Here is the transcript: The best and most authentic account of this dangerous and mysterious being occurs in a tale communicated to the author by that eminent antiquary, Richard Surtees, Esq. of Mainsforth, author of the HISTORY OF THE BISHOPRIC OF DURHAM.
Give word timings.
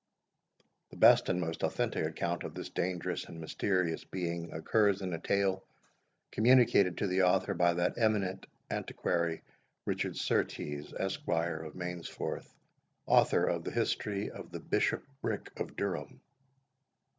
The 0.89 0.97
best 0.97 1.29
and 1.29 1.39
most 1.39 1.61
authentic 1.61 2.03
account 2.03 2.41
of 2.41 2.55
this 2.55 2.69
dangerous 2.71 3.25
and 3.25 3.39
mysterious 3.39 4.03
being 4.03 4.51
occurs 4.51 5.01
in 5.03 5.13
a 5.13 5.19
tale 5.19 5.63
communicated 6.31 6.97
to 6.97 7.07
the 7.07 7.21
author 7.21 7.53
by 7.53 7.75
that 7.75 7.99
eminent 7.99 8.47
antiquary, 8.71 9.43
Richard 9.85 10.17
Surtees, 10.17 10.91
Esq. 10.97 11.21
of 11.27 11.75
Mainsforth, 11.75 12.51
author 13.05 13.45
of 13.45 13.63
the 13.63 13.69
HISTORY 13.69 14.31
OF 14.31 14.51
THE 14.51 14.59
BISHOPRIC 14.61 15.59
OF 15.59 15.75
DURHAM. 15.75 16.19